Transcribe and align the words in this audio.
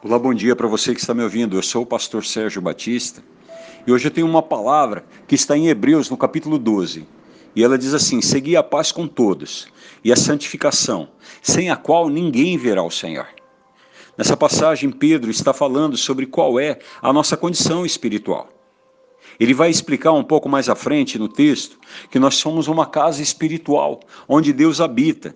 Olá, 0.00 0.16
bom 0.16 0.32
dia 0.32 0.54
para 0.54 0.68
você 0.68 0.94
que 0.94 1.00
está 1.00 1.12
me 1.12 1.24
ouvindo. 1.24 1.56
Eu 1.56 1.62
sou 1.62 1.82
o 1.82 1.86
pastor 1.86 2.24
Sérgio 2.24 2.62
Batista 2.62 3.20
e 3.84 3.90
hoje 3.90 4.06
eu 4.06 4.12
tenho 4.12 4.28
uma 4.28 4.40
palavra 4.40 5.04
que 5.26 5.34
está 5.34 5.56
em 5.56 5.66
Hebreus, 5.66 6.08
no 6.08 6.16
capítulo 6.16 6.56
12. 6.56 7.04
E 7.56 7.64
ela 7.64 7.76
diz 7.76 7.92
assim: 7.92 8.22
Segui 8.22 8.56
a 8.56 8.62
paz 8.62 8.92
com 8.92 9.08
todos 9.08 9.66
e 10.04 10.12
a 10.12 10.16
santificação, 10.16 11.08
sem 11.42 11.68
a 11.68 11.74
qual 11.74 12.08
ninguém 12.08 12.56
verá 12.56 12.80
o 12.80 12.92
Senhor. 12.92 13.26
Nessa 14.16 14.36
passagem, 14.36 14.88
Pedro 14.88 15.32
está 15.32 15.52
falando 15.52 15.96
sobre 15.96 16.26
qual 16.26 16.60
é 16.60 16.78
a 17.02 17.12
nossa 17.12 17.36
condição 17.36 17.84
espiritual. 17.84 18.50
Ele 19.40 19.52
vai 19.52 19.68
explicar 19.68 20.12
um 20.12 20.22
pouco 20.22 20.48
mais 20.48 20.68
à 20.68 20.76
frente 20.76 21.18
no 21.18 21.28
texto 21.28 21.76
que 22.08 22.20
nós 22.20 22.36
somos 22.36 22.68
uma 22.68 22.86
casa 22.86 23.20
espiritual, 23.20 23.98
onde 24.28 24.52
Deus 24.52 24.80
habita 24.80 25.34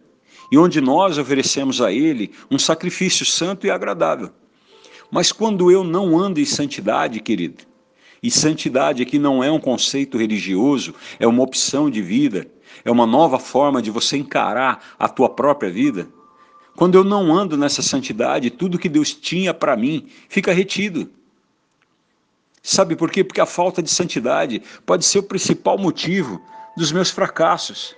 e 0.52 0.56
onde 0.56 0.80
nós 0.80 1.18
oferecemos 1.18 1.82
a 1.82 1.90
Ele 1.90 2.30
um 2.48 2.60
sacrifício 2.60 3.26
santo 3.26 3.66
e 3.66 3.70
agradável. 3.70 4.30
Mas 5.12 5.30
quando 5.30 5.70
eu 5.70 5.84
não 5.84 6.18
ando 6.18 6.40
em 6.40 6.44
santidade, 6.46 7.20
querido, 7.20 7.64
e 8.22 8.30
santidade 8.30 9.02
aqui 9.02 9.18
não 9.18 9.44
é 9.44 9.52
um 9.52 9.60
conceito 9.60 10.16
religioso, 10.16 10.94
é 11.20 11.26
uma 11.26 11.42
opção 11.42 11.90
de 11.90 12.00
vida, 12.00 12.46
é 12.82 12.90
uma 12.90 13.06
nova 13.06 13.38
forma 13.38 13.82
de 13.82 13.90
você 13.90 14.16
encarar 14.16 14.82
a 14.98 15.06
tua 15.10 15.28
própria 15.28 15.70
vida. 15.70 16.08
Quando 16.74 16.94
eu 16.94 17.04
não 17.04 17.30
ando 17.30 17.58
nessa 17.58 17.82
santidade, 17.82 18.48
tudo 18.48 18.78
que 18.78 18.88
Deus 18.88 19.12
tinha 19.12 19.52
para 19.52 19.76
mim 19.76 20.08
fica 20.30 20.50
retido. 20.50 21.10
Sabe 22.62 22.96
por 22.96 23.10
quê? 23.10 23.22
Porque 23.22 23.40
a 23.42 23.44
falta 23.44 23.82
de 23.82 23.90
santidade 23.90 24.62
pode 24.86 25.04
ser 25.04 25.18
o 25.18 25.24
principal 25.24 25.76
motivo 25.76 26.40
dos 26.74 26.90
meus 26.90 27.10
fracassos. 27.10 27.94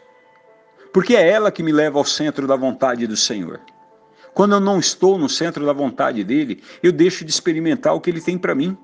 Porque 0.92 1.14
é 1.14 1.30
ela 1.30 1.52
que 1.52 1.62
me 1.62 1.70
leva 1.70 1.96
ao 1.96 2.04
centro 2.04 2.44
da 2.44 2.56
vontade 2.56 3.06
do 3.06 3.16
Senhor. 3.16 3.60
Quando 4.34 4.56
eu 4.56 4.60
não 4.60 4.78
estou 4.80 5.16
no 5.16 5.28
centro 5.28 5.64
da 5.64 5.72
vontade 5.72 6.24
dele, 6.24 6.62
eu 6.82 6.90
deixo 6.90 7.24
de 7.24 7.30
experimentar 7.30 7.94
o 7.94 8.00
que 8.00 8.10
ele 8.10 8.20
tem 8.20 8.36
para 8.36 8.54
mim. 8.54 8.76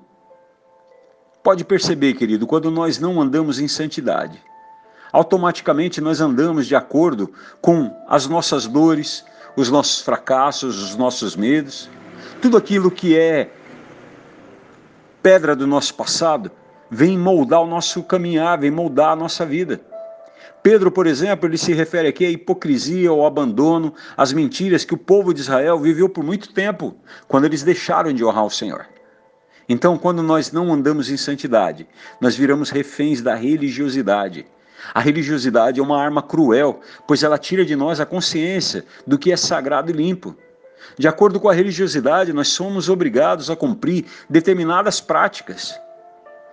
Pode 1.43 1.65
perceber, 1.65 2.13
querido, 2.13 2.47
quando 2.47 2.71
nós 2.71 2.99
não 2.99 3.21
andamos 3.21 3.59
em 3.59 3.67
santidade, 3.67 4.41
automaticamente 5.11 5.99
nós 5.99 6.21
andamos 6.21 6.67
de 6.67 6.75
acordo 6.75 7.33
com 7.59 7.93
as 8.07 8.27
nossas 8.27 8.65
dores, 8.65 9.25
os 9.57 9.69
nossos 9.69 10.01
fracassos, 10.01 10.81
os 10.81 10.95
nossos 10.95 11.35
medos, 11.35 11.89
tudo 12.41 12.55
aquilo 12.55 12.89
que 12.89 13.17
é 13.17 13.51
pedra 15.21 15.55
do 15.55 15.67
nosso 15.67 15.93
passado 15.95 16.49
vem 16.89 17.17
moldar 17.17 17.61
o 17.61 17.67
nosso 17.67 18.03
caminhar, 18.03 18.57
vem 18.57 18.71
moldar 18.71 19.11
a 19.11 19.15
nossa 19.15 19.45
vida. 19.45 19.81
Pedro, 20.63 20.91
por 20.91 21.07
exemplo, 21.07 21.47
ele 21.47 21.57
se 21.57 21.73
refere 21.73 22.07
aqui 22.07 22.25
à 22.25 22.29
hipocrisia, 22.29 23.09
ao 23.09 23.25
abandono, 23.25 23.93
às 24.15 24.31
mentiras 24.31 24.85
que 24.85 24.93
o 24.93 24.97
povo 24.97 25.33
de 25.33 25.41
Israel 25.41 25.79
viveu 25.79 26.07
por 26.07 26.23
muito 26.23 26.53
tempo, 26.53 26.95
quando 27.27 27.45
eles 27.45 27.63
deixaram 27.63 28.13
de 28.13 28.23
honrar 28.23 28.45
o 28.45 28.49
Senhor. 28.49 28.85
Então, 29.67 29.97
quando 29.97 30.21
nós 30.21 30.51
não 30.51 30.71
andamos 30.73 31.09
em 31.09 31.17
santidade, 31.17 31.87
nós 32.19 32.35
viramos 32.35 32.69
reféns 32.69 33.21
da 33.21 33.35
religiosidade. 33.35 34.45
A 34.93 34.99
religiosidade 34.99 35.79
é 35.79 35.83
uma 35.83 36.01
arma 36.01 36.21
cruel, 36.21 36.81
pois 37.07 37.23
ela 37.23 37.37
tira 37.37 37.63
de 37.63 37.75
nós 37.75 37.99
a 37.99 38.05
consciência 38.05 38.83
do 39.05 39.17
que 39.17 39.31
é 39.31 39.37
sagrado 39.37 39.89
e 39.89 39.93
limpo. 39.93 40.35
De 40.97 41.07
acordo 41.07 41.39
com 41.39 41.47
a 41.49 41.53
religiosidade, 41.53 42.33
nós 42.33 42.49
somos 42.49 42.89
obrigados 42.89 43.49
a 43.49 43.55
cumprir 43.55 44.05
determinadas 44.29 44.99
práticas. 44.99 45.79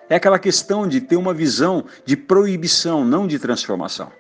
É 0.09 0.17
aquela 0.17 0.39
questão 0.39 0.89
de 0.89 1.01
ter 1.01 1.17
uma 1.17 1.35
visão 1.35 1.85
de 2.05 2.17
proibição, 2.17 3.05
não 3.05 3.27
de 3.27 3.39
transformação. 3.39 4.11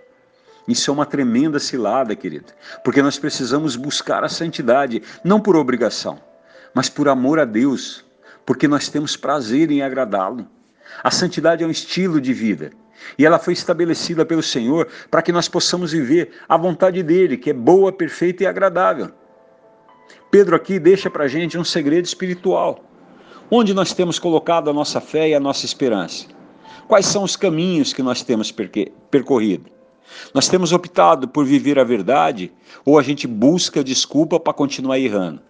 Isso 0.67 0.91
é 0.91 0.92
uma 0.92 1.06
tremenda 1.06 1.58
cilada, 1.58 2.14
querido, 2.14 2.53
porque 2.84 3.00
nós 3.00 3.19
precisamos 3.19 3.75
buscar 3.75 4.22
a 4.22 4.28
santidade, 4.28 5.03
não 5.25 5.41
por 5.41 5.56
obrigação, 5.56 6.20
mas 6.75 6.91
por 6.91 7.09
amor 7.09 7.39
a 7.39 7.47
Deus, 7.47 8.05
porque 8.44 8.69
nós 8.69 8.89
temos 8.89 9.16
prazer 9.16 9.70
em 9.70 9.81
agradá-lo. 9.81 10.47
A 11.03 11.10
santidade 11.10 11.65
é 11.65 11.66
um 11.66 11.71
estilo 11.71 12.21
de 12.21 12.34
vida 12.34 12.71
e 13.16 13.25
ela 13.25 13.38
foi 13.38 13.54
estabelecida 13.54 14.27
pelo 14.27 14.43
Senhor 14.43 14.88
para 15.10 15.22
que 15.22 15.32
nós 15.32 15.48
possamos 15.48 15.93
viver 15.93 16.32
a 16.47 16.56
vontade 16.56 17.03
dele, 17.03 17.37
que 17.38 17.50
é 17.50 17.54
boa, 17.54 17.91
perfeita 17.91 18.43
e 18.43 18.47
agradável. 18.47 19.10
Pedro 20.31 20.54
aqui 20.54 20.78
deixa 20.78 21.09
para 21.09 21.25
a 21.25 21.28
gente 21.28 21.56
um 21.56 21.65
segredo 21.65 22.04
espiritual. 22.04 22.84
Onde 23.50 23.72
nós 23.72 23.94
temos 23.94 24.19
colocado 24.19 24.69
a 24.69 24.75
nossa 24.75 25.00
fé 25.00 25.31
e 25.31 25.34
a 25.34 25.41
nossa 25.41 25.64
esperança? 25.64 26.26
Quais 26.86 27.06
são 27.06 27.22
os 27.22 27.34
caminhos 27.34 27.94
que 27.94 28.03
nós 28.03 28.22
temos 28.22 28.53
percorrido? 29.10 29.70
Nós 30.34 30.48
temos 30.48 30.70
optado 30.70 31.26
por 31.26 31.47
viver 31.47 31.78
a 31.78 31.84
verdade 31.84 32.53
ou 32.84 32.98
a 32.98 33.03
gente 33.03 33.26
busca 33.26 33.82
desculpa 33.82 34.38
para 34.38 34.53
continuar 34.53 34.98
errando? 34.98 35.41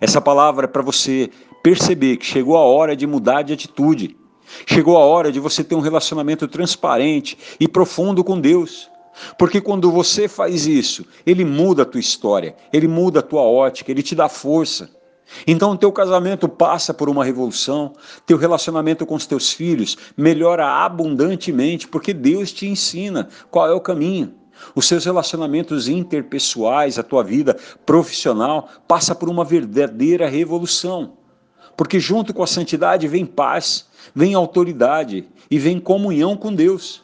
Essa 0.00 0.20
palavra 0.20 0.66
é 0.66 0.68
para 0.68 0.80
você 0.80 1.28
perceber 1.60 2.18
que 2.18 2.26
chegou 2.26 2.56
a 2.56 2.62
hora 2.62 2.94
de 2.94 3.04
mudar 3.04 3.42
de 3.42 3.52
atitude. 3.52 4.16
Chegou 4.64 4.96
a 4.96 5.04
hora 5.04 5.32
de 5.32 5.40
você 5.40 5.64
ter 5.64 5.74
um 5.74 5.80
relacionamento 5.80 6.46
transparente 6.46 7.36
e 7.58 7.66
profundo 7.66 8.22
com 8.22 8.40
Deus. 8.40 8.88
Porque 9.36 9.60
quando 9.60 9.90
você 9.90 10.28
faz 10.28 10.68
isso, 10.68 11.04
Ele 11.26 11.44
muda 11.44 11.82
a 11.82 11.86
tua 11.86 11.98
história, 11.98 12.54
Ele 12.72 12.86
muda 12.86 13.18
a 13.18 13.24
tua 13.24 13.42
ótica, 13.42 13.90
Ele 13.90 14.04
te 14.04 14.14
dá 14.14 14.28
força. 14.28 14.97
Então, 15.46 15.76
teu 15.76 15.92
casamento 15.92 16.48
passa 16.48 16.94
por 16.94 17.08
uma 17.08 17.24
revolução, 17.24 17.92
teu 18.26 18.36
relacionamento 18.36 19.04
com 19.04 19.14
os 19.14 19.26
teus 19.26 19.52
filhos 19.52 19.96
melhora 20.16 20.66
abundantemente, 20.66 21.86
porque 21.86 22.12
Deus 22.14 22.52
te 22.52 22.66
ensina 22.66 23.28
qual 23.50 23.68
é 23.68 23.72
o 23.72 23.80
caminho. 23.80 24.34
Os 24.74 24.86
seus 24.86 25.04
relacionamentos 25.04 25.88
interpessoais, 25.88 26.98
a 26.98 27.02
tua 27.02 27.22
vida 27.22 27.56
profissional 27.86 28.68
passa 28.88 29.14
por 29.14 29.28
uma 29.28 29.44
verdadeira 29.44 30.28
revolução. 30.28 31.12
Porque 31.76 32.00
junto 32.00 32.34
com 32.34 32.42
a 32.42 32.46
santidade 32.46 33.06
vem 33.06 33.24
paz, 33.24 33.86
vem 34.14 34.34
autoridade 34.34 35.28
e 35.50 35.58
vem 35.58 35.78
comunhão 35.78 36.36
com 36.36 36.52
Deus. 36.52 37.00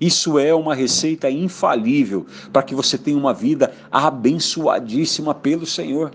Isso 0.00 0.38
é 0.38 0.54
uma 0.54 0.74
receita 0.74 1.30
infalível 1.30 2.26
para 2.52 2.62
que 2.62 2.74
você 2.74 2.96
tenha 2.96 3.16
uma 3.16 3.34
vida 3.34 3.72
abençoadíssima 3.90 5.34
pelo 5.34 5.66
Senhor. 5.66 6.12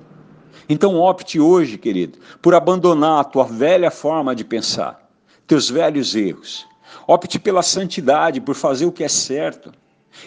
Então 0.70 0.96
opte 0.96 1.40
hoje, 1.40 1.80
querido, 1.80 2.20
por 2.44 2.54
abandonar 2.54 3.22
a 3.22 3.24
tua 3.24 3.44
velha 3.44 3.90
forma 3.90 4.36
de 4.36 4.46
pensar, 4.46 5.10
teus 5.48 5.68
velhos 5.68 6.16
erros. 6.16 6.68
Opte 7.08 7.40
pela 7.40 7.64
santidade, 7.64 8.40
por 8.40 8.54
fazer 8.54 8.86
o 8.86 8.92
que 8.92 9.04
é 9.04 9.08
certo. 9.08 9.72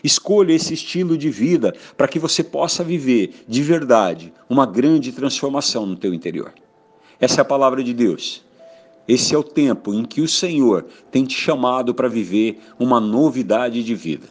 Escolha 0.02 0.52
esse 0.52 0.74
estilo 0.74 1.16
de 1.16 1.30
vida 1.30 1.72
para 1.96 2.08
que 2.08 2.18
você 2.18 2.42
possa 2.42 2.82
viver 2.82 3.44
de 3.46 3.62
verdade 3.62 4.32
uma 4.48 4.66
grande 4.66 5.12
transformação 5.12 5.86
no 5.86 5.94
teu 5.94 6.12
interior. 6.12 6.52
Essa 7.20 7.40
é 7.40 7.42
a 7.42 7.44
palavra 7.44 7.84
de 7.84 7.94
Deus. 7.94 8.44
Esse 9.06 9.34
é 9.34 9.38
o 9.38 9.44
tempo 9.44 9.94
em 9.94 10.04
que 10.04 10.20
o 10.20 10.28
Senhor 10.28 10.86
tem 11.10 11.24
te 11.24 11.34
chamado 11.34 11.94
para 11.94 12.08
viver 12.08 12.60
uma 12.80 13.00
novidade 13.00 13.82
de 13.84 13.94
vida. 13.94 14.26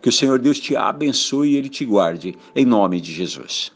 Que 0.00 0.08
o 0.08 0.12
Senhor 0.12 0.40
Deus 0.40 0.58
te 0.58 0.74
abençoe 0.74 1.50
e 1.50 1.56
ele 1.56 1.68
te 1.68 1.84
guarde, 1.84 2.34
em 2.54 2.64
nome 2.64 3.00
de 3.00 3.12
Jesus. 3.12 3.72